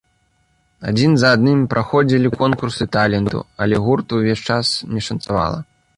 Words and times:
Адзін 0.91 1.11
за 1.23 1.27
адным 1.37 1.59
праходзілі 1.73 2.33
конкурсы 2.39 2.83
таленту, 2.97 3.45
але 3.67 3.75
гурту 3.87 4.11
ўвесь 4.23 4.45
час 4.53 4.65
не 4.97 5.01
шанцавала. 5.11 5.59